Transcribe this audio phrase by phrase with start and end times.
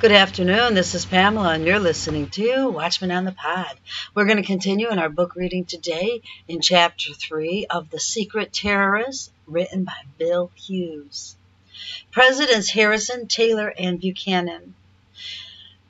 [0.00, 0.74] Good afternoon.
[0.74, 3.78] This is Pamela, and you're listening to Watchmen on the Pod.
[4.12, 8.52] We're going to continue in our book reading today in Chapter 3 of The Secret
[8.52, 11.36] Terrorist, written by Bill Hughes.
[12.10, 14.74] Presidents Harrison, Taylor, and Buchanan.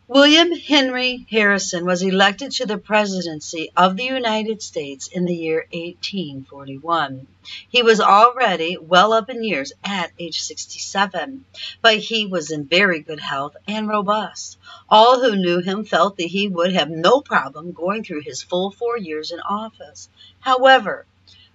[0.07, 5.67] William Henry Harrison was elected to the presidency of the United States in the year
[5.73, 7.27] 1841.
[7.71, 11.47] He was already well up in years at age 67,
[11.81, 14.59] but he was in very good health and robust.
[14.91, 18.71] All who knew him felt that he would have no problem going through his full
[18.73, 20.11] four years in office.
[20.39, 21.07] However,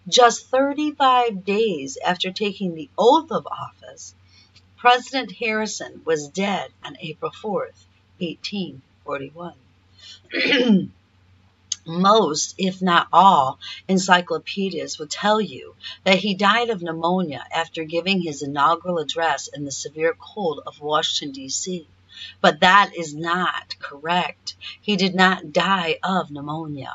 [0.08, 4.16] just 35 days after taking the oath of office,
[4.76, 7.86] President Harrison was dead on April 4th.
[8.20, 9.54] 1841.
[11.86, 18.22] Most, if not all, encyclopedias will tell you that he died of pneumonia after giving
[18.22, 21.88] his inaugural address in the severe cold of Washington, D.C.
[22.42, 24.56] But that is not correct.
[24.82, 26.94] He did not die of pneumonia.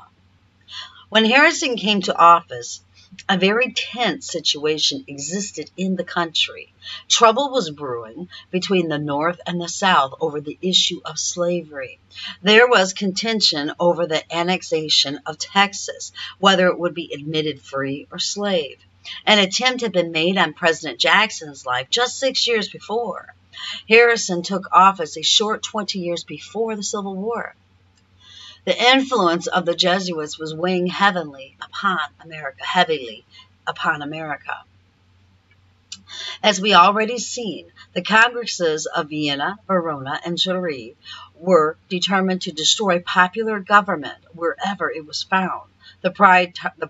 [1.09, 2.83] When Harrison came to office,
[3.29, 6.73] a very tense situation existed in the country.
[7.09, 11.99] Trouble was brewing between the North and the South over the issue of slavery.
[12.43, 18.19] There was contention over the annexation of Texas, whether it would be admitted free or
[18.19, 18.79] slave.
[19.27, 23.35] An attempt had been made on President Jackson's life just six years before.
[23.89, 27.55] Harrison took office a short 20 years before the Civil War.
[28.65, 33.27] The influence of the Jesuits was weighing heavily upon America, heavily
[33.67, 34.65] upon America.
[36.43, 40.95] As we already seen, the Congresses of Vienna, Verona, and Trier
[41.35, 45.71] were determined to destroy popular government wherever it was found.
[46.01, 46.11] The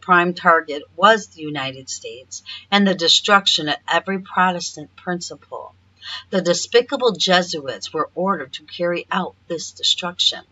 [0.01, 5.75] prime target was the United States and the destruction of every Protestant principle.
[6.31, 10.45] The despicable Jesuits were ordered to carry out this destruction.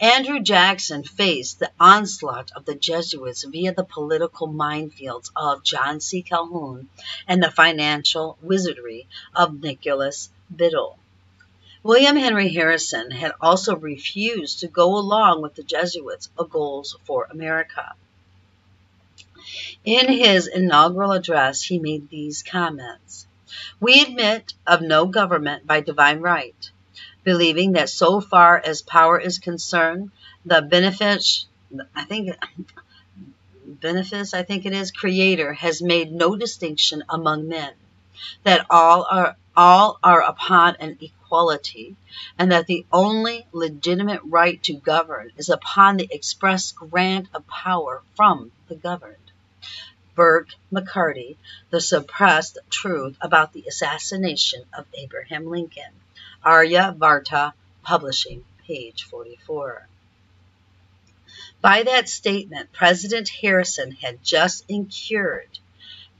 [0.00, 6.20] Andrew Jackson faced the onslaught of the Jesuits via the political minefields of John C.
[6.20, 6.90] Calhoun
[7.26, 10.98] and the financial wizardry of Nicholas Biddle.
[11.82, 17.94] William Henry Harrison had also refused to go along with the Jesuits' goals for America.
[19.82, 23.26] In his inaugural address, he made these comments
[23.80, 26.70] We admit of no government by divine right
[27.26, 30.12] believing that so far as power is concerned,
[30.44, 31.48] the benefits,
[31.92, 32.30] I think,
[33.66, 37.72] benefits, I think it is, creator has made no distinction among men,
[38.44, 41.96] that all are all are upon an equality,
[42.38, 48.02] and that the only legitimate right to govern is upon the express grant of power
[48.14, 49.16] from the governed.
[50.14, 51.36] Burke McCarty,
[51.70, 55.92] The Suppressed Truth About the Assassination of Abraham Lincoln.
[56.46, 59.88] Arya-Varta Publishing, page 44.
[61.60, 65.58] By that statement, President Harrison had just incurred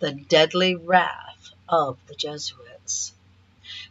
[0.00, 3.14] the deadly wrath of the Jesuits.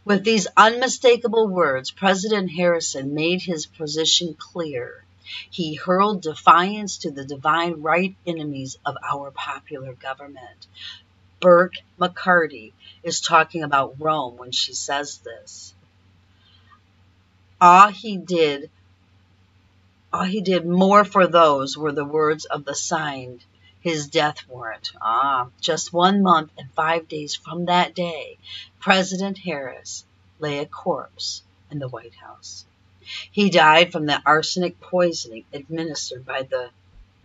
[0.04, 5.06] With these unmistakable words, President Harrison made his position clear.
[5.50, 10.66] He hurled defiance to the divine right enemies of our popular government.
[11.40, 15.72] Burke McCarty is talking about Rome when she says this.
[17.60, 18.70] All he did,
[20.12, 23.44] all he did more for those were the words of the signed
[23.80, 24.90] his death warrant.
[25.00, 28.36] Ah, just one month and five days from that day,
[28.80, 30.04] President Harris
[30.38, 32.66] lay a corpse in the White House.
[33.30, 36.70] He died from the arsenic poisoning administered by the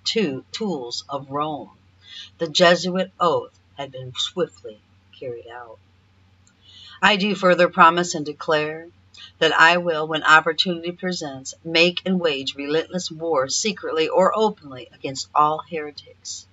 [0.03, 1.72] two tools of Rome.
[2.38, 4.80] The Jesuit oath had been swiftly
[5.20, 5.80] carried out.
[7.02, 8.88] I do further promise and declare
[9.39, 15.27] that I will, when opportunity presents, make and wage relentless war secretly or openly against
[15.35, 16.47] all heretics,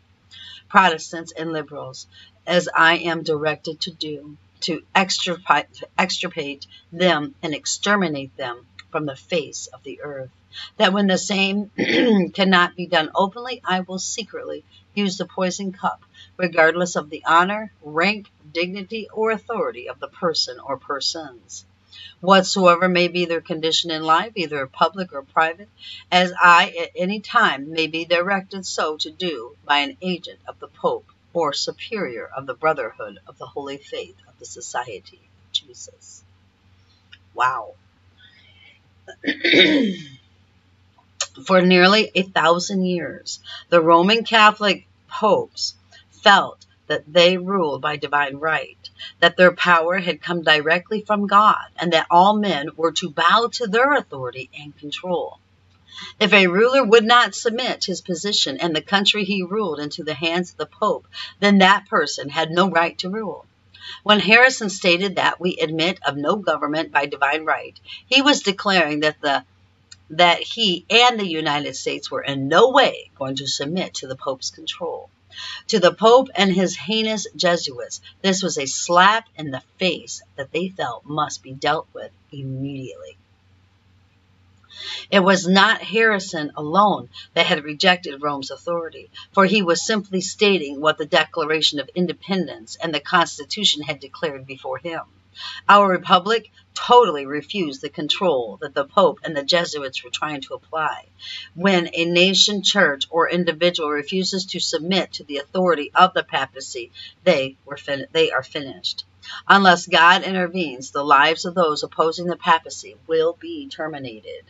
[0.68, 2.06] Protestants and liberals,
[2.46, 9.16] as I am directed to do, to extirpate, extirpate them and exterminate them from the
[9.16, 10.30] face of the earth.
[10.78, 11.70] That when the same
[12.34, 14.64] cannot be done openly, I will secretly
[14.94, 16.02] use the poison cup,
[16.36, 21.64] regardless of the honor, rank, dignity, or authority of the person or persons
[22.20, 25.68] whatsoever may be their condition in life, either public or private,
[26.10, 30.58] as I at any time may be directed so to do by an agent of
[30.58, 35.52] the Pope or superior of the Brotherhood of the Holy Faith of the Society of
[35.52, 36.24] Jesus.
[37.34, 37.74] Wow.
[41.46, 45.74] For nearly a thousand years, the Roman Catholic popes
[46.10, 48.90] felt that they ruled by divine right,
[49.20, 53.48] that their power had come directly from God, and that all men were to bow
[53.52, 55.38] to their authority and control.
[56.20, 60.14] If a ruler would not submit his position and the country he ruled into the
[60.14, 61.06] hands of the Pope,
[61.40, 63.46] then that person had no right to rule.
[64.02, 69.00] When Harrison stated that we admit of no government by divine right, he was declaring
[69.00, 69.44] that the
[70.10, 74.16] that he and the United States were in no way going to submit to the
[74.16, 75.10] Pope's control.
[75.68, 80.52] To the Pope and his heinous Jesuits, this was a slap in the face that
[80.52, 83.16] they felt must be dealt with immediately.
[85.10, 90.80] It was not Harrison alone that had rejected Rome's authority, for he was simply stating
[90.80, 95.02] what the Declaration of Independence and the Constitution had declared before him.
[95.68, 100.54] Our republic totally refused the control that the Pope and the Jesuits were trying to
[100.54, 101.06] apply.
[101.54, 106.92] When a nation, church, or individual refuses to submit to the authority of the papacy,
[107.24, 107.78] they, were
[108.12, 109.04] they are finished.
[109.48, 114.44] Unless God intervenes, the lives of those opposing the papacy will be terminated.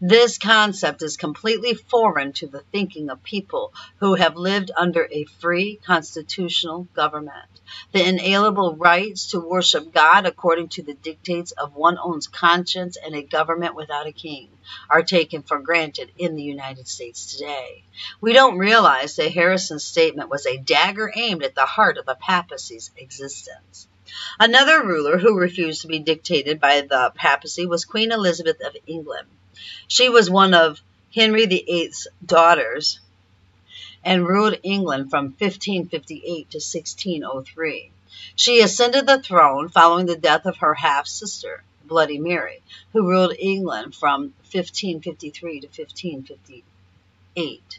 [0.00, 5.24] This concept is completely foreign to the thinking of people who have lived under a
[5.24, 7.48] free constitutional government.
[7.90, 13.16] The inalienable rights to worship God according to the dictates of one's own conscience and
[13.16, 14.50] a government without a king
[14.88, 17.82] are taken for granted in the United States today.
[18.20, 22.14] We don't realize that Harrison's statement was a dagger aimed at the heart of the
[22.14, 23.88] papacy's existence.
[24.38, 29.26] Another ruler who refused to be dictated by the papacy was Queen Elizabeth of England.
[29.86, 30.80] She was one of
[31.14, 33.00] Henry VIII's daughters
[34.04, 37.90] and ruled England from 1558 to 1603.
[38.36, 42.62] She ascended the throne following the death of her half-sister, Bloody Mary,
[42.92, 47.78] who ruled England from 1553 to 1558.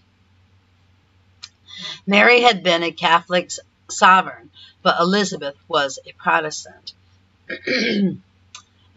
[2.06, 3.52] Mary had been a Catholic
[3.90, 4.50] sovereign,
[4.82, 6.94] but Elizabeth was a Protestant.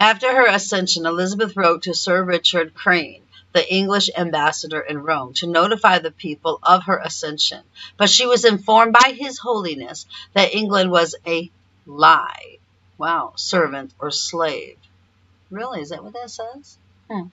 [0.03, 3.23] After her ascension, Elizabeth wrote to Sir Richard Crane,
[3.53, 7.63] the English ambassador in Rome, to notify the people of her ascension.
[7.97, 11.53] But she was informed by His Holiness that England was a
[11.87, 12.59] lie.
[12.99, 14.77] Wow, servant or slave.
[15.51, 16.79] Really, is that what that says?
[17.09, 17.29] Hmm.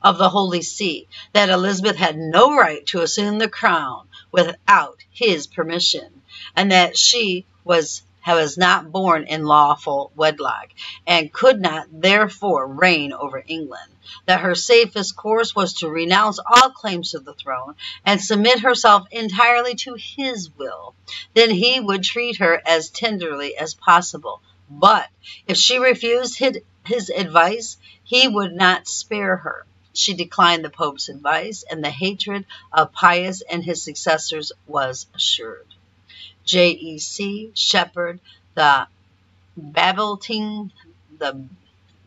[0.00, 5.46] Of the Holy See, that Elizabeth had no right to assume the crown without his
[5.46, 6.22] permission,
[6.56, 10.70] and that she was was not born in lawful wedlock,
[11.06, 13.92] and could not therefore reign over England,
[14.24, 17.74] that her safest course was to renounce all claims to the throne
[18.06, 20.94] and submit herself entirely to his will.
[21.34, 24.40] Then he would treat her as tenderly as possible.
[24.70, 25.08] But
[25.46, 26.42] if she refused
[26.84, 29.66] his advice, he would not spare her.
[29.92, 35.73] She declined the Pope's advice, and the hatred of Pius and his successors was assured.
[36.44, 37.52] J.E.C.
[37.54, 38.20] Shepherd,
[38.54, 38.86] the
[39.56, 40.72] Babington,
[41.18, 41.48] the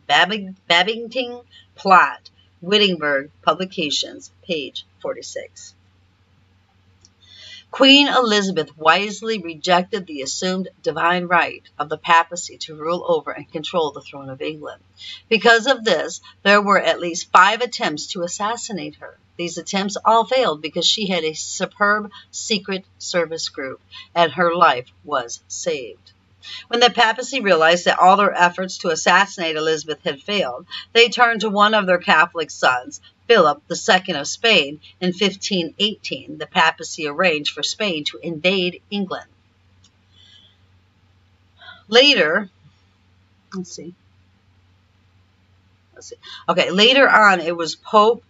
[0.06, 1.42] Babington
[1.74, 2.30] Plot,
[2.60, 5.74] Wittenberg Publications, page 46.
[7.70, 13.52] Queen Elizabeth wisely rejected the assumed divine right of the papacy to rule over and
[13.52, 14.82] control the throne of England.
[15.28, 19.18] Because of this, there were at least five attempts to assassinate her.
[19.36, 23.80] These attempts all failed because she had a superb secret service group,
[24.14, 26.12] and her life was saved.
[26.68, 31.42] When the papacy realized that all their efforts to assassinate Elizabeth had failed, they turned
[31.42, 37.52] to one of their Catholic sons, Philip II of Spain, in 1518, the papacy arranged
[37.52, 39.26] for Spain to invade England.
[41.88, 42.50] Later,
[43.54, 43.94] let's see.
[45.94, 46.16] Let's see.
[46.48, 48.22] Okay, later on, it was Pope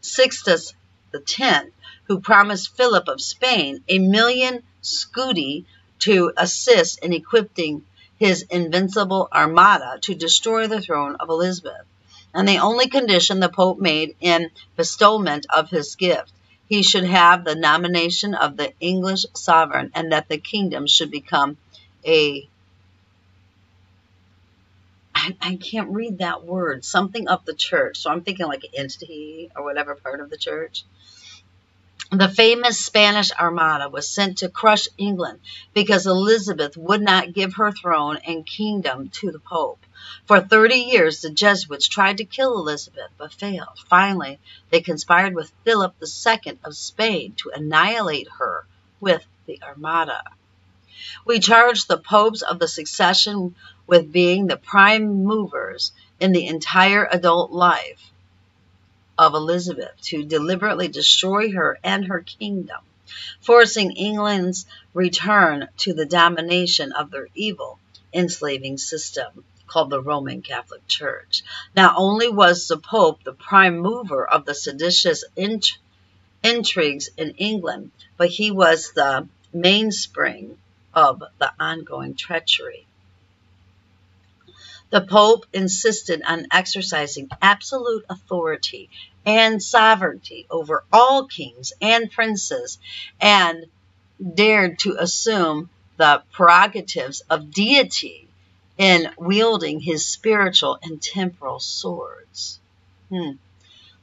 [0.00, 0.74] Sixtus
[1.14, 1.66] X
[2.06, 5.64] who promised Philip of Spain a million scudi
[6.00, 7.84] to assist in equipping
[8.18, 11.86] his invincible armada to destroy the throne of Elizabeth
[12.34, 16.32] and the only condition the Pope made in bestowment of his gift.
[16.66, 21.56] He should have the nomination of the English sovereign and that the kingdom should become
[22.04, 22.48] a
[25.14, 27.98] I, I can't read that word, something of the church.
[27.98, 30.84] So I'm thinking like entity or whatever part of the church.
[32.16, 35.40] The famous Spanish Armada was sent to crush England
[35.72, 39.80] because Elizabeth would not give her throne and kingdom to the Pope.
[40.24, 43.80] For 30 years, the Jesuits tried to kill Elizabeth, but failed.
[43.88, 44.38] Finally,
[44.70, 48.64] they conspired with Philip II of Spain to annihilate her
[49.00, 50.22] with the Armada.
[51.24, 53.56] We charge the popes of the succession
[53.88, 55.90] with being the prime movers
[56.20, 58.12] in the entire adult life
[59.16, 62.80] of Elizabeth to deliberately destroy her and her kingdom.
[63.40, 67.78] forcing England's return to the domination of their evil
[68.12, 71.42] enslaving system called the Roman Catholic Church.
[71.74, 75.78] Not only was the Pope the prime mover of the seditious int
[76.42, 80.58] intrigues in England, but he was the mainspring
[80.92, 82.86] of the ongoing treachery.
[84.94, 88.90] The Pope insisted on exercising absolute authority
[89.26, 92.78] and sovereignty over all kings and princes
[93.20, 93.66] and
[94.36, 98.28] dared to assume the prerogatives of deity
[98.78, 102.60] in wielding his spiritual and temporal swords.
[103.08, 103.32] Hmm.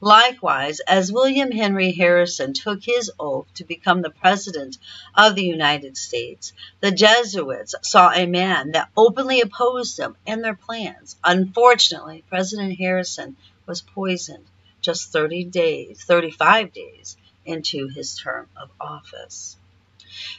[0.04, 4.76] Likewise, as William Henry Harrison took his oath to become the President
[5.14, 10.56] of the United States, the Jesuits saw a man that openly opposed them and their
[10.56, 11.14] plans.
[11.22, 14.44] Unfortunately, President Harrison was poisoned
[14.80, 17.16] just 30 days, 35 days
[17.46, 19.56] into his term of office.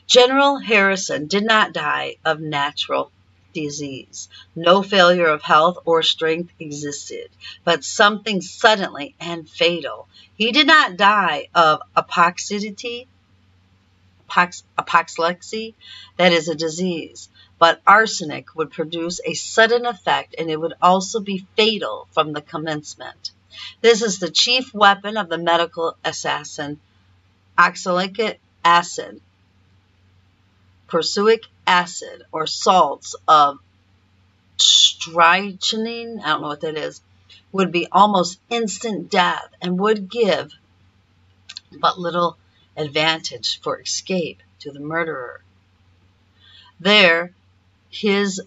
[0.05, 3.13] General Harrison did not die of natural
[3.53, 4.29] disease.
[4.55, 7.29] No failure of health or strength existed,
[7.63, 10.07] but something suddenly and fatal.
[10.35, 13.07] He did not die of apoxidity,
[14.29, 14.63] apox,
[16.17, 17.29] that is a disease,
[17.59, 22.41] but arsenic would produce a sudden effect and it would also be fatal from the
[22.41, 23.31] commencement.
[23.81, 26.79] This is the chief weapon of the medical assassin,
[27.57, 29.21] oxalic acid,
[30.87, 33.59] prussic acid or salts of
[34.57, 37.01] strychnine, I don't know what that is,
[37.51, 40.51] would be almost instant death and would give
[41.79, 42.37] but little
[42.77, 45.41] advantage for escape to the murderer.
[46.79, 47.33] There,
[47.89, 48.41] his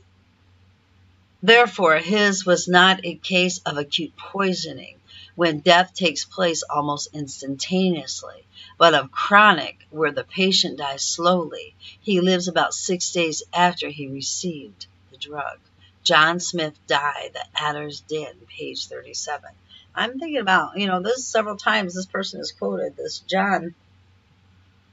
[1.42, 4.95] Therefore, his was not a case of acute poisoning,
[5.36, 8.44] when death takes place almost instantaneously,
[8.78, 11.76] but of chronic, where the patient dies slowly.
[12.00, 15.58] He lives about six days after he received the drug.
[16.02, 19.50] John Smith Dye, The Adder's Den, page 37.
[19.94, 23.74] I'm thinking about, you know, this several times this person is quoted, this John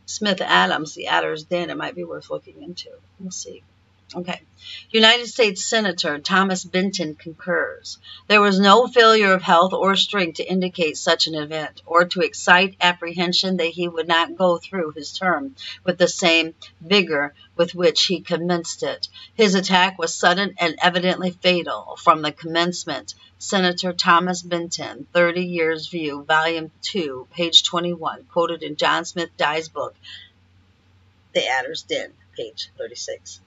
[0.06, 1.70] Smith Adams, the Adder's Den.
[1.70, 2.90] It might be worth looking into.
[3.20, 3.64] We'll see.
[4.16, 4.42] Okay.
[4.92, 7.98] United States Senator Thomas Benton concurs.
[8.28, 12.22] There was no failure of health or strength to indicate such an event, or to
[12.22, 17.76] excite apprehension that he would not go through his term with the same vigor with
[17.76, 19.10] which he commenced it.
[19.34, 23.16] His attack was sudden and evidently fatal from the commencement.
[23.40, 29.68] Senator Thomas Benton, 30 Years View, Volume 2, page 21, quoted in John Smith Dye's
[29.68, 29.96] book,
[31.34, 33.42] The Adder's Den, page 36.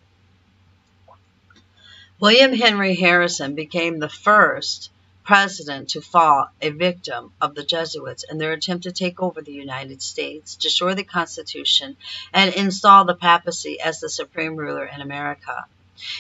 [2.19, 4.91] William Henry Harrison became the first
[5.23, 9.53] president to fall a victim of the Jesuits in their attempt to take over the
[9.53, 11.95] United States, destroy the Constitution,
[12.33, 15.67] and install the papacy as the supreme ruler in America.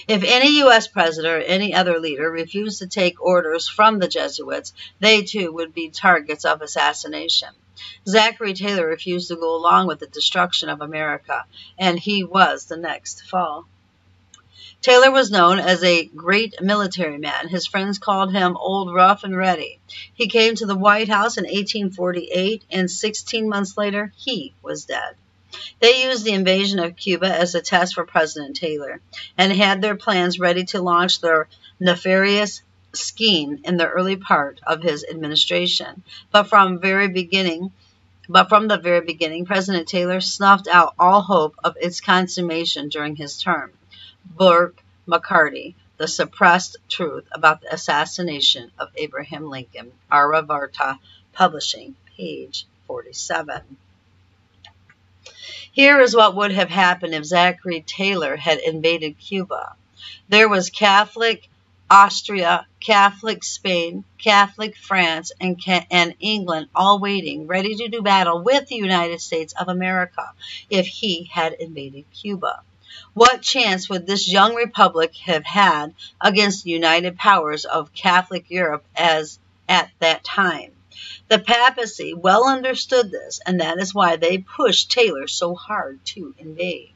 [0.07, 0.87] If any U.S.
[0.87, 5.73] president or any other leader refused to take orders from the Jesuits, they too would
[5.73, 7.55] be targets of assassination.
[8.07, 11.47] Zachary Taylor refused to go along with the destruction of America,
[11.79, 13.67] and he was the next to fall.
[14.87, 17.49] Taylor was known as a great military man.
[17.49, 19.81] His friends called him Old Rough and Ready.
[20.15, 25.17] He came to the White House in 1848, and 16 months later, he was dead.
[25.81, 29.01] They used the invasion of Cuba as a test for President Taylor
[29.37, 31.49] and had their plans ready to launch their
[31.81, 32.63] nefarious
[32.93, 36.05] scheme in the early part of his administration.
[36.31, 37.73] But from very beginning,
[38.29, 43.17] but from the very beginning, President Taylor snuffed out all hope of its consummation during
[43.17, 43.73] his term.
[44.25, 50.99] Burke McCarty, The Suppressed Truth About the Assassination of Abraham Lincoln, Aryavarta
[51.33, 53.77] Publishing, page 47.
[55.73, 59.77] Here is what would have happened if Zachary Taylor had invaded Cuba.
[60.29, 61.49] There was Catholic
[61.91, 68.69] Austria, Catholic Spain, Catholic France, and, and England all waiting, ready to do battle with
[68.69, 70.31] the United States of America
[70.71, 72.63] if he had invaded Cuba.
[73.13, 78.85] What chance would this young republic have had against the united powers of Catholic Europe
[78.95, 80.71] as at that time?
[81.27, 86.37] The papacy well understood this, and that is why they pushed Taylor so hard to
[86.39, 86.96] invade.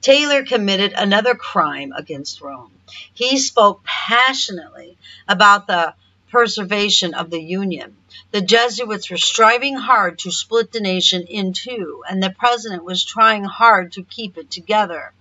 [0.00, 2.70] Taylor committed another crime against Rome.
[3.12, 5.94] He spoke passionately about the
[6.30, 7.96] preservation of the Union.
[8.30, 13.04] The Jesuits were striving hard to split the nation in two, and the president was
[13.04, 15.12] trying hard to keep it together.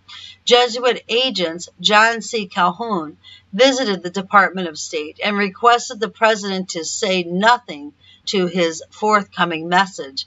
[0.46, 2.48] Jesuit agents John C.
[2.48, 3.18] Calhoun
[3.52, 7.94] visited the Department of State and requested the president to say nothing
[8.28, 10.26] to his forthcoming message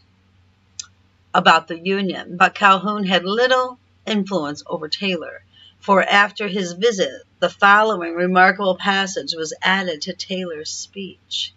[1.32, 3.78] about the Union, but Calhoun had little
[4.10, 5.44] influence over Taylor,
[5.78, 11.54] for after his visit, the following remarkable passage was added to Taylor's speech.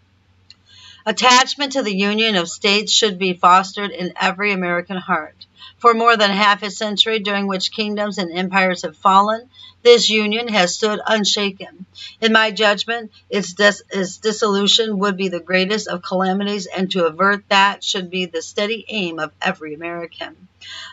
[1.06, 5.46] Attachment to the Union of States should be fostered in every American heart.
[5.76, 9.50] For more than half a century, during which kingdoms and empires have fallen,
[9.82, 11.84] this union has stood unshaken.
[12.22, 17.04] In my judgment, its, dis- its, dissolution would be the greatest of calamities, and to
[17.04, 20.48] avert that should be the steady aim of every American.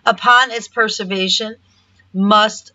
[0.06, 1.56] Upon its preservation
[2.14, 2.74] must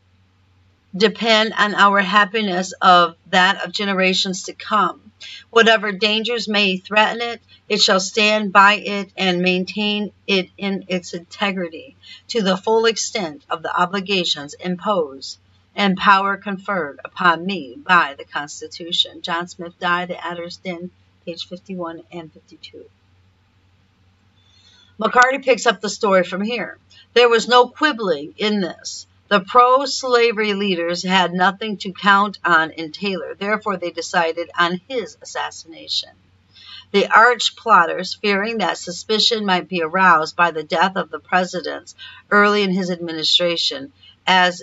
[0.96, 5.12] depend on our happiness of that of generations to come.
[5.50, 11.14] Whatever dangers may threaten it, it shall stand by it and maintain it in its
[11.14, 11.96] integrity
[12.28, 15.38] to the full extent of the obligations imposed
[15.74, 19.20] and power conferred upon me by the Constitution.
[19.20, 20.90] John Smith Dye, The Adder's Den,
[21.26, 22.86] page 51 and 52.
[24.98, 26.78] McCarty picks up the story from here.
[27.12, 29.06] There was no quibbling in this.
[29.28, 34.80] The pro slavery leaders had nothing to count on in Taylor, therefore, they decided on
[34.88, 36.10] his assassination.
[36.92, 41.92] The arch plotters, fearing that suspicion might be aroused by the death of the president
[42.30, 43.92] early in his administration,
[44.28, 44.62] as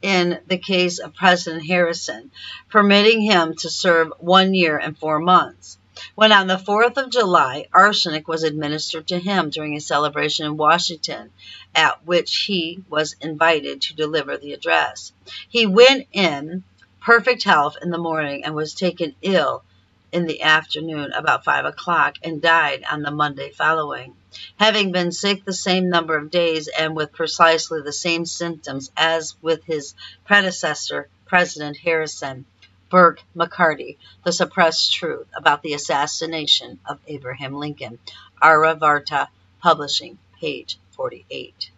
[0.00, 2.30] in the case of President Harrison,
[2.70, 5.76] permitting him to serve one year and four months
[6.14, 10.58] when on the 4th of July arsenic was administered to him during a celebration in
[10.58, 11.32] Washington,
[11.76, 15.12] at which he was invited to deliver the address.
[15.48, 16.64] He went in
[17.00, 19.62] perfect health in the morning and was taken ill
[20.10, 24.16] in the afternoon about 5 o'clock and died on the Monday following,
[24.58, 29.36] having been sick the same number of days and with precisely the same symptoms as
[29.42, 32.46] with his predecessor, President Harrison.
[32.88, 37.98] Burke McCarty, The Suppressed Truth About the Assassination of Abraham Lincoln,
[38.40, 39.26] Aryavarta
[39.60, 41.70] Publishing, page 48.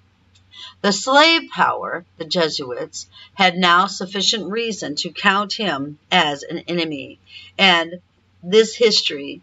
[0.81, 7.19] The slave power, the Jesuits, had now sufficient reason to count him as an enemy,
[7.59, 8.01] and
[8.43, 9.41] this history,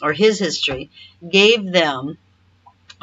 [0.00, 0.90] or his history,
[1.28, 2.18] gave them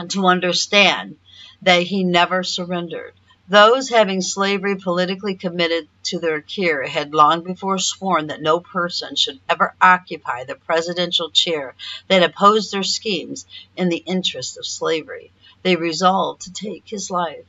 [0.09, 1.17] to understand
[1.61, 3.13] that he never surrendered.
[3.49, 9.15] Those having slavery politically committed to their care had long before sworn that no person
[9.15, 11.75] should ever occupy the presidential chair
[12.07, 15.31] that opposed their schemes in the interest of slavery.
[15.63, 17.45] They resolved to take his life.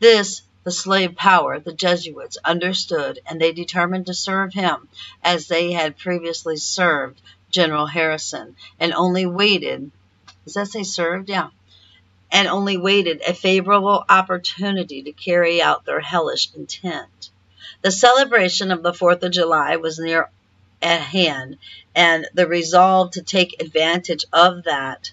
[0.00, 4.88] This the slave power, the Jesuits, understood, and they determined to serve him
[5.22, 7.20] as they had previously served
[7.50, 9.90] General Harrison, and only waited.
[10.44, 11.28] Does that say served?
[11.28, 11.50] Yeah
[12.30, 17.30] and only waited a favorable opportunity to carry out their hellish intent.
[17.82, 20.30] The celebration of the Fourth of July was near
[20.82, 21.58] at hand,
[21.94, 25.10] and the resolve to take advantage of that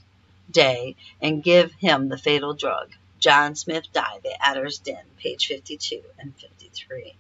[0.56, 2.94] day and give him the fatal drug.
[3.20, 7.16] John Smith Dye, The Adder's Den, page 52 and 53.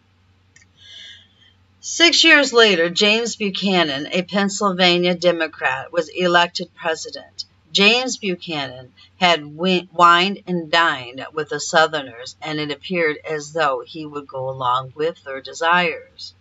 [1.79, 7.45] Six years later, James Buchanan, a Pennsylvania Democrat, was elected president.
[7.71, 14.05] James Buchanan had wined and dined with the Southerners, and it appeared as though he
[14.05, 16.33] would go along with their desires.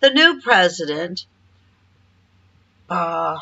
[0.00, 1.26] The new president
[2.88, 3.38] uh,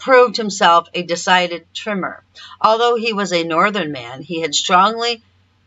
[0.00, 2.24] proved himself a decided trimmer.
[2.60, 5.22] Although he was a Northern man, he had strongly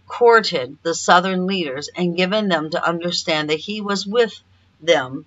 [0.08, 4.34] courted the Southern leaders and given them to understand that he was with
[4.82, 5.26] them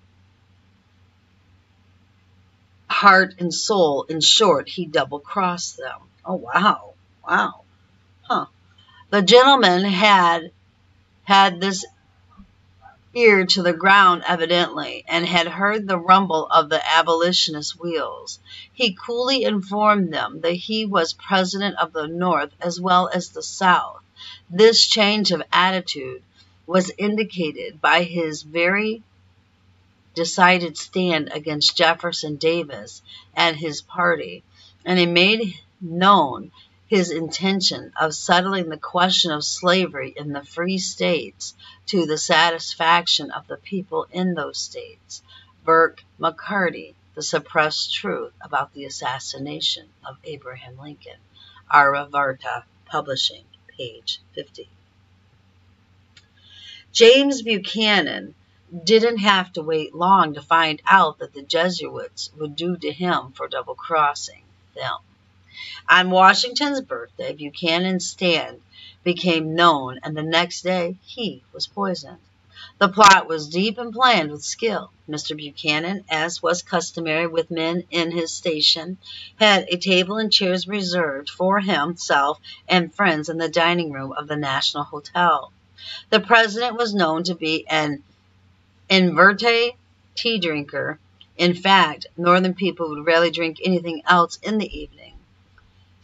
[2.88, 4.04] heart and soul.
[4.04, 6.00] In short, he double crossed them.
[6.24, 6.94] Oh, wow.
[7.26, 7.62] Wow.
[8.22, 8.46] Huh.
[9.10, 10.50] The gentleman had
[11.24, 11.84] had this
[13.16, 18.38] ear to the ground, evidently, and had heard the rumble of the abolitionist wheels.
[18.72, 23.42] He coolly informed them that he was president of the North as well as the
[23.42, 24.02] South.
[24.50, 26.22] This change of attitude
[26.66, 29.02] was indicated by his very
[30.14, 33.02] decided stand against Jefferson Davis
[33.34, 34.42] and his party,
[34.84, 36.50] and he made known
[36.88, 41.54] his intention of settling the question of slavery in the free states
[41.86, 45.22] to the satisfaction of the people in those states.
[45.64, 51.18] Burke McCarty, The Suppressed Truth About the Assassination of Abraham Lincoln,
[51.72, 53.44] Aryavarta Publishing,
[53.76, 54.68] page 50.
[56.92, 58.34] James Buchanan
[58.84, 63.32] didn't have to wait long to find out that the Jesuits would do to him
[63.32, 64.42] for double crossing
[64.74, 64.98] them.
[65.88, 68.60] On Washington's birthday, Buchanan's stand
[69.04, 72.18] became known, and the next day he was poisoned.
[72.78, 74.90] The plot was deep and planned with skill.
[75.08, 75.36] Mr.
[75.36, 78.98] Buchanan, as was customary with men in his station,
[79.38, 84.28] had a table and chairs reserved for himself and friends in the dining room of
[84.28, 85.52] the National Hotel.
[86.10, 88.02] The president was known to be an
[88.88, 89.74] inveterate
[90.14, 90.98] tea drinker.
[91.36, 95.15] In fact, northern people would rarely drink anything else in the evening.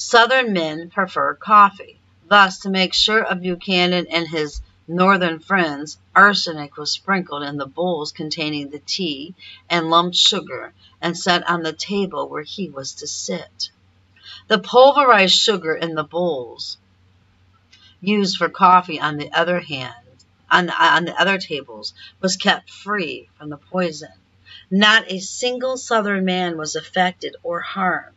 [0.05, 2.01] Southern men prefer coffee.
[2.29, 7.67] Thus, to make sure of Buchanan and his northern friends, arsenic was sprinkled in the
[7.67, 9.35] bowls containing the tea
[9.71, 13.71] and lumped sugar and set on the table where he was to sit.
[14.49, 16.79] The pulverized sugar in the bowls
[18.01, 19.95] used for coffee on the other hand
[20.51, 24.13] on, on the other tables was kept free from the poison.
[24.71, 28.17] Not a single southern man was affected or harmed.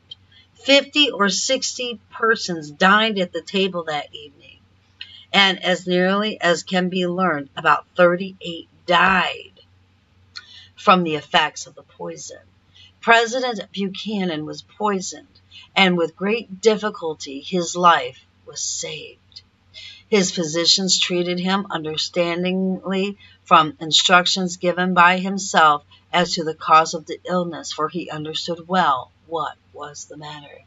[0.66, 4.58] Fifty or sixty persons dined at the table that evening,
[5.32, 9.62] and as nearly as can be learned, about 38 died
[10.76, 12.40] from the effects of the poison.
[13.00, 15.40] President Buchanan was poisoned,
[15.76, 19.44] and with great difficulty his life was saved.
[20.08, 27.06] His physicians treated him understandingly from instructions given by himself as to the cause of
[27.06, 30.64] the illness, for he understood well what was the matter.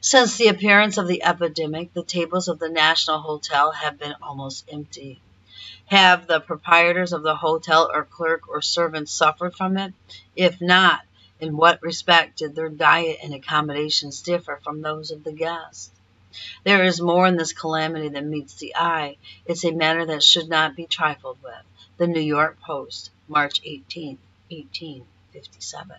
[0.00, 4.68] Since the appearance of the epidemic, the tables of the National Hotel have been almost
[4.70, 5.22] empty.
[5.86, 9.94] Have the proprietors of the hotel or clerk or servant suffered from it?
[10.34, 11.00] If not,
[11.38, 15.90] in what respect did their diet and accommodations differ from those of the guests?
[16.64, 19.16] There is more in this calamity than meets the eye.
[19.46, 21.54] It's a matter that should not be trifled with.
[21.96, 24.18] The New York Post, March 18,
[24.50, 25.96] 1857.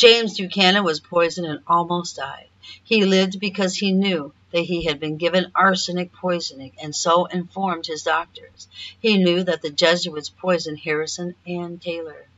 [0.00, 2.48] James Buchanan was poisoned and almost died.
[2.82, 7.84] He lived because he knew that he had been given arsenic poisoning and so informed
[7.84, 8.66] his doctors.
[8.98, 12.29] He knew that the Jesuits poisoned Harrison and Taylor.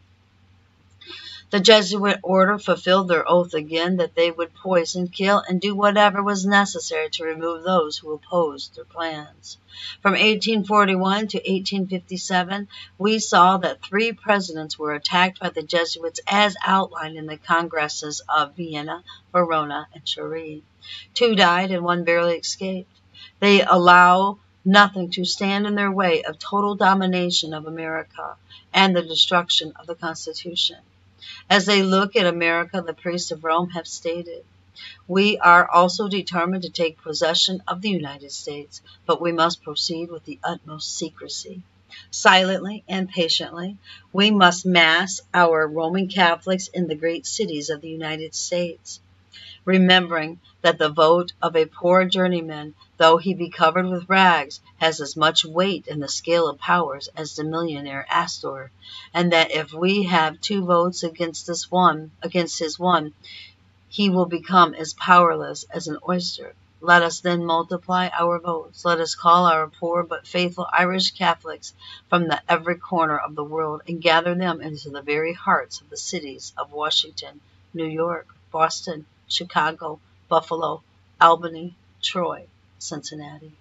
[1.53, 6.23] The Jesuit order fulfilled their oath again that they would poison, kill, and do whatever
[6.23, 9.59] was necessary to remove those who opposed their plans.
[10.01, 16.57] From 1841 to 1857, we saw that three presidents were attacked by the Jesuits as
[16.65, 20.63] outlined in the congresses of Vienna, Verona, and Turin.
[21.13, 22.99] Two died and one barely escaped.
[23.41, 28.37] They allow nothing to stand in their way of total domination of America
[28.73, 30.79] and the destruction of the Constitution.
[31.49, 34.45] As they look at America, the priests of Rome have stated,
[35.07, 40.11] we are also determined to take possession of the United States, but we must proceed
[40.11, 41.63] with the utmost secrecy.
[42.11, 43.77] Silently and patiently,
[44.13, 49.01] we must mass our Roman Catholics in the great cities of the United States
[49.65, 55.01] remembering that the vote of a poor journeyman, though he be covered with rags, has
[55.01, 58.71] as much weight in the scale of powers as the millionaire Astor,
[59.13, 63.13] and that if we have two votes against this one, against his one,
[63.89, 66.55] he will become as powerless as an oyster.
[66.81, 68.85] Let us then multiply our votes.
[68.85, 71.75] Let us call our poor but faithful Irish Catholics
[72.09, 75.91] from the every corner of the world and gather them into the very hearts of
[75.91, 77.41] the cities of Washington,
[77.75, 80.01] New York, Boston, Chicago,
[80.33, 80.83] Buffalo,
[81.21, 82.47] Albany, Troy,
[82.79, 83.53] Cincinnati.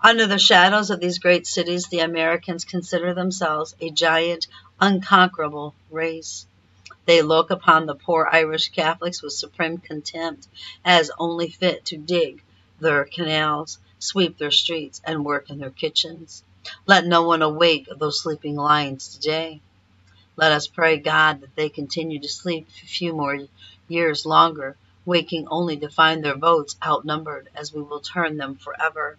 [0.00, 4.48] Under the shadows of these great cities, the Americans consider themselves a giant,
[4.80, 6.46] unconquerable race.
[7.04, 10.48] They look upon the poor Irish Catholics with supreme contempt,
[10.84, 12.42] as only fit to dig
[12.80, 16.42] their canals, sweep their streets, and work in their kitchens.
[16.86, 19.60] Let no one awake those sleeping lions today.
[20.34, 23.38] Let us pray God that they continue to sleep a few more
[23.86, 29.18] years longer, waking only to find their votes outnumbered, as we will turn them forever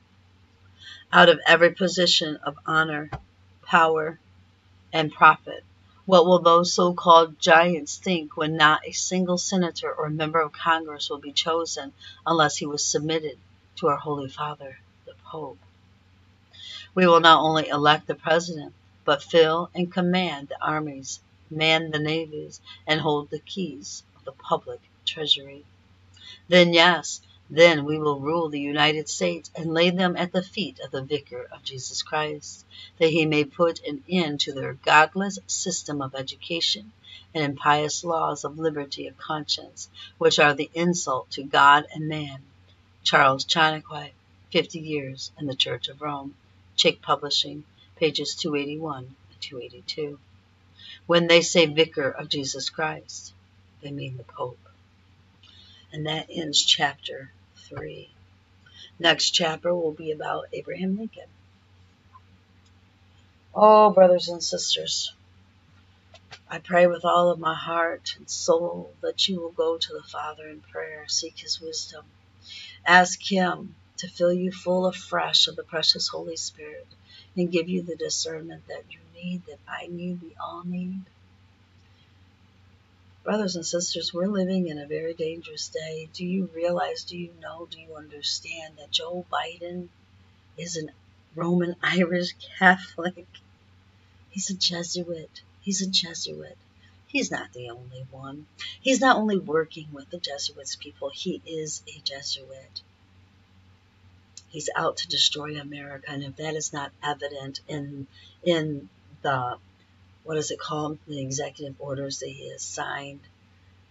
[1.13, 3.10] out of every position of honor,
[3.62, 4.19] power,
[4.91, 5.63] and profit.
[6.06, 11.10] What will those so-called giants think when not a single senator or member of Congress
[11.10, 11.93] will be chosen
[12.26, 13.38] unless he was submitted
[13.78, 15.58] to our Holy Father, the Pope?
[16.93, 21.19] We will not only elect the president, but fill and command the armies,
[21.50, 25.65] man the navies, and hold the keys of the public treasury.
[26.48, 30.80] Then, yes, then we will rule the United States and lay them at the feet
[30.80, 32.66] of the Vicar of Jesus Christ,
[32.98, 36.92] that he may put an end to their godless system of education
[37.34, 42.42] and impious laws of liberty of conscience, which are the insult to God and man.
[43.04, 44.12] Charles Chiniquy,
[44.52, 46.36] 50 Years in the Church of Rome,
[46.76, 47.64] Chick Publishing,
[47.98, 50.18] pages 281 and 282.
[51.06, 53.34] When they say Vicar of Jesus Christ,
[53.82, 54.64] they mean the Pope.
[55.95, 57.31] And that ends chapter
[57.69, 58.10] 3.
[58.99, 61.29] Next chapter will be about Abraham Lincoln.
[63.53, 65.13] Oh, brothers and sisters,
[66.49, 70.03] I pray with all of my heart and soul that you will go to the
[70.03, 72.03] Father in prayer, seek his wisdom,
[72.86, 76.88] ask him to fill you full afresh of the precious Holy Spirit
[77.38, 81.03] and give you the discernment that you need, that I need, we all need.
[83.26, 86.08] Brothers and sisters, we're living in a very dangerous day.
[86.14, 89.88] Do you realize, do you know, do you understand that Joe Biden
[90.60, 90.90] is a
[91.34, 93.26] Roman Irish Catholic?
[94.30, 95.42] He's a Jesuit.
[95.62, 96.56] He's a Jesuit.
[97.08, 98.46] He's not the only one.
[98.80, 102.84] He's not only working with the Jesuits people, he is a Jesuit.
[104.50, 108.06] He's out to destroy America, and if that is not evident in
[108.44, 108.88] in
[109.24, 109.58] the
[110.26, 113.22] what is it called, the executive orders that he has signed,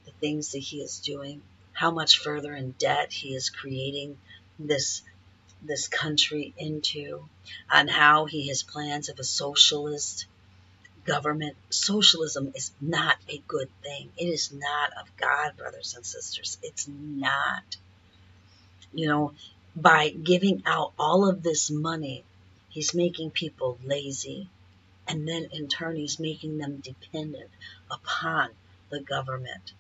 [0.05, 1.41] the things that he is doing,
[1.73, 4.19] how much further in debt he is creating
[4.59, 5.03] this
[5.63, 7.25] this country into,
[7.71, 10.27] and how he has plans of a socialist
[11.07, 11.57] government.
[11.71, 14.11] Socialism is not a good thing.
[14.19, 16.59] It is not of God, brothers and sisters.
[16.63, 17.77] It's not.
[18.93, 19.33] You know,
[19.75, 22.25] by giving out all of this money,
[22.69, 24.49] he's making people lazy.
[25.07, 27.51] And then in turn, he's making them dependent
[27.91, 28.51] upon
[28.91, 29.73] the government.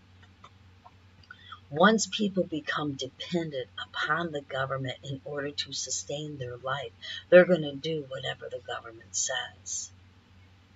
[1.70, 6.92] Once people become dependent upon the government in order to sustain their life,
[7.30, 9.90] they're going to do whatever the government says.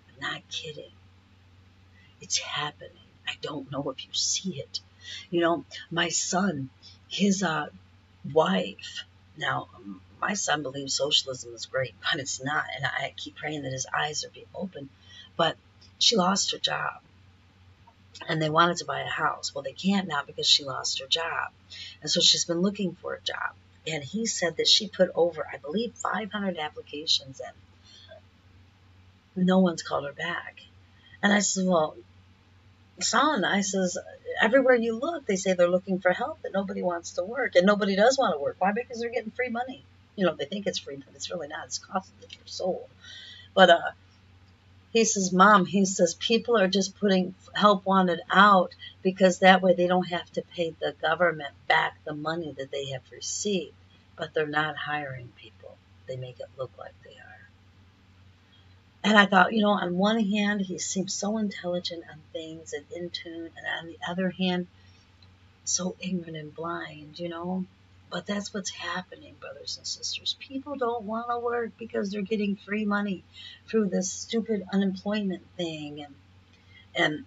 [0.08, 0.90] I'm not kidding.
[2.20, 2.90] It's happening.
[3.26, 4.80] I don't know if you see it.
[5.30, 6.70] You know, my son,
[7.08, 7.66] his uh,
[8.32, 9.04] wife,
[9.36, 9.68] now,
[10.20, 12.64] my son believes socialism is great, but it's not.
[12.76, 14.88] And I keep praying that his eyes are being open.
[15.36, 15.56] But
[15.98, 17.00] she lost her job.
[18.28, 19.54] And they wanted to buy a house.
[19.54, 21.52] Well, they can't now because she lost her job.
[22.02, 23.54] And so she's been looking for a job.
[23.86, 27.40] And he said that she put over, I believe, 500 applications
[29.36, 29.46] in.
[29.46, 30.62] No one's called her back.
[31.22, 31.96] And I said, Well,
[33.00, 33.96] son, I says,
[34.40, 37.66] everywhere you look, they say they're looking for help, but nobody wants to work, and
[37.66, 38.56] nobody does want to work.
[38.58, 38.72] Why?
[38.72, 39.84] Because they're getting free money.
[40.18, 41.66] You know, they think it's free, but it's really not.
[41.66, 42.88] It's costing them their soul.
[43.54, 43.90] But uh,
[44.92, 49.74] he says, Mom, he says, people are just putting help wanted out because that way
[49.74, 53.74] they don't have to pay the government back the money that they have received.
[54.16, 55.76] But they're not hiring people.
[56.08, 57.48] They make it look like they are.
[59.04, 62.84] And I thought, you know, on one hand, he seems so intelligent on things and
[62.90, 64.66] in tune, and on the other hand,
[65.64, 67.64] so ignorant and blind, you know.
[68.10, 70.36] But that's what's happening, brothers and sisters.
[70.38, 73.22] People don't want to work because they're getting free money
[73.68, 76.14] through this stupid unemployment thing, and
[76.94, 77.24] and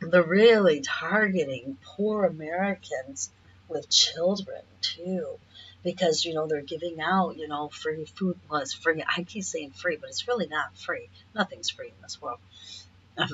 [0.00, 3.30] they're really targeting poor Americans
[3.68, 5.38] with children too
[5.82, 9.70] because you know they're giving out you know free food was free i keep saying
[9.70, 12.38] free but it's really not free nothing's free in this world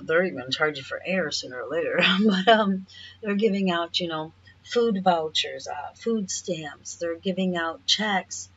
[0.05, 2.87] they're even you for air sooner or later but um
[3.23, 4.33] they're giving out you know
[4.65, 8.49] food vouchers uh, food stamps they're giving out checks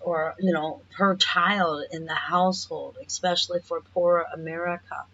[0.00, 5.04] or you know per child in the household especially for poor america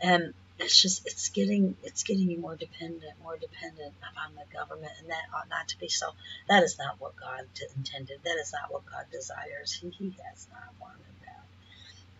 [0.00, 4.92] and it's just it's getting it's getting you more dependent, more dependent upon the government,
[5.00, 6.10] and that ought not to be so.
[6.48, 8.20] That is not what God intended.
[8.24, 9.72] That is not what God desires.
[9.72, 11.44] He, he has not wanted that.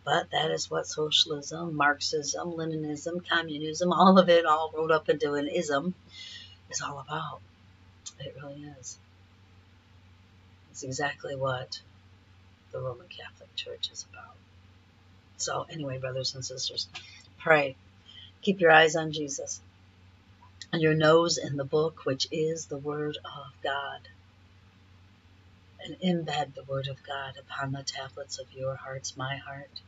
[0.04, 5.34] But that is what socialism, Marxism, Leninism, communism, all of it, all rolled up into
[5.34, 5.94] an ism,
[6.74, 7.40] is all about.
[8.20, 8.98] It really is.
[10.70, 11.80] It's exactly what
[12.72, 14.36] the Roman Catholic Church is about.
[15.38, 16.88] So, anyway, brothers and sisters,
[17.38, 17.76] pray
[18.44, 19.62] Keep your eyes on Jesus
[20.70, 24.00] and your nose in the book, which is the Word of God.
[25.82, 29.80] And embed the Word of God upon the tablets of your hearts, my heart.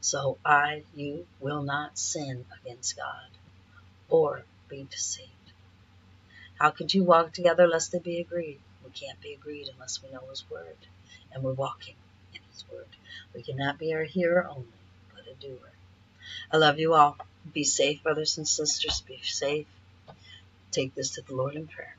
[0.00, 3.30] So I, you, will not sin against God
[4.08, 5.30] or be deceived.
[6.60, 8.60] How could you walk together lest they be agreed?
[8.84, 10.76] We can't be agreed unless we know His Word
[11.32, 11.94] and we're walking
[12.34, 12.88] in His Word.
[13.34, 14.66] We cannot be a hearer only,
[15.14, 15.72] but a doer.
[16.52, 17.16] I love you all.
[17.50, 19.00] Be safe, brothers and sisters.
[19.00, 19.66] Be safe.
[20.70, 21.96] Take this to the Lord in prayer.